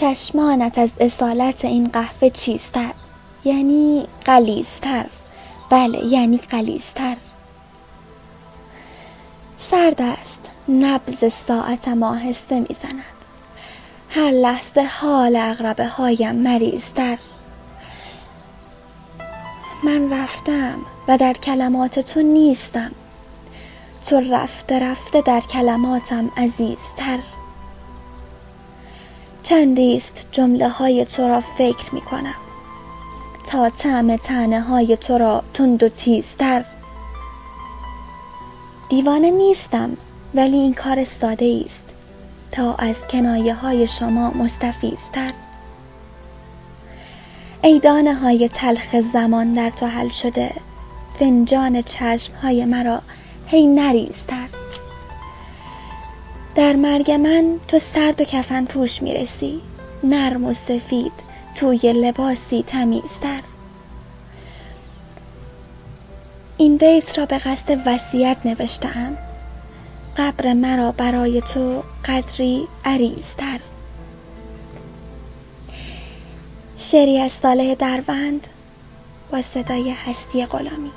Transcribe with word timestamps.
چشمانت 0.00 0.78
از 0.78 0.90
اصالت 1.00 1.64
این 1.64 1.88
قهوه 1.88 2.30
چیستر 2.30 2.94
یعنی 3.44 4.06
قلیستر 4.24 5.06
بله 5.70 6.04
یعنی 6.04 6.36
قلیستر 6.36 7.16
سرد 9.56 10.02
است 10.02 10.40
نبز 10.68 11.32
ساعتم 11.48 12.02
آهسته 12.02 12.60
می‌زند. 12.60 13.02
هر 14.10 14.30
لحظه 14.30 14.82
حال 14.82 15.36
اغربه 15.36 15.86
هایم 15.86 16.36
مریضتر. 16.36 17.18
من 19.84 20.12
رفتم 20.12 20.78
و 21.08 21.18
در 21.18 21.32
کلمات 21.32 21.98
تو 21.98 22.22
نیستم. 22.22 22.90
تو 24.06 24.20
رفته 24.20 24.78
رفته 24.78 25.20
در 25.20 25.40
کلماتم 25.40 26.30
عزیزتر. 26.36 27.18
چندیست 29.48 30.28
جمله 30.32 30.68
های 30.68 31.04
تو 31.04 31.28
را 31.28 31.40
فکر 31.40 31.94
می 31.94 32.00
کنم. 32.00 32.34
تا 33.46 33.70
طعم 33.70 34.16
تنه 34.16 34.60
های 34.60 34.96
تو 34.96 35.18
را 35.18 35.42
تند 35.54 35.82
و 35.82 35.88
تیزتر 35.88 36.64
دیوانه 38.88 39.30
نیستم 39.30 39.96
ولی 40.34 40.56
این 40.56 40.74
کار 40.74 41.04
ساده 41.04 41.62
است. 41.64 41.84
تا 42.52 42.74
از 42.74 43.06
کنایه 43.06 43.54
های 43.54 43.86
شما 43.86 44.30
مستفیزتر 44.30 45.32
ای 47.62 47.78
دانه 47.80 48.14
های 48.14 48.48
تلخ 48.48 49.00
زمان 49.00 49.52
در 49.52 49.70
تو 49.70 49.86
حل 49.86 50.08
شده. 50.08 50.52
فنجان 51.18 51.82
چشم 51.82 52.34
های 52.34 52.64
مرا 52.64 53.02
هی 53.46 53.66
نریزتر 53.66 54.47
در 56.58 56.76
مرگ 56.76 57.10
من 57.10 57.60
تو 57.68 57.78
سرد 57.78 58.20
و 58.20 58.24
کفن 58.24 58.64
پوش 58.64 59.02
می‌رسی. 59.02 59.60
نرم 60.04 60.44
و 60.44 60.52
سفید 60.52 61.12
توی 61.54 61.92
لباسی 61.92 62.62
تمیزتر. 62.62 63.40
این 66.56 66.76
بیت 66.76 67.18
را 67.18 67.26
به 67.26 67.38
قصد 67.38 67.80
وصیت 67.86 68.36
نوشتم 68.44 69.16
قبر 70.16 70.52
مرا 70.52 70.92
برای 70.92 71.40
تو 71.40 71.82
قدری 72.04 72.68
عریضتر. 72.84 73.60
شعری 76.76 77.18
از 77.18 77.32
صالح 77.32 77.74
دروند 77.74 78.46
با 79.32 79.42
صدای 79.42 79.90
هستی 79.90 80.46
غلامی. 80.46 80.90